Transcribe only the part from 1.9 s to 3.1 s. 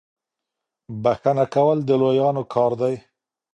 لويانو کار دی.